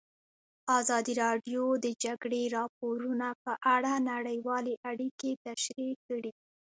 [0.79, 6.31] ازادي راډیو د د جګړې راپورونه په اړه نړیوالې اړیکې تشریح کړي.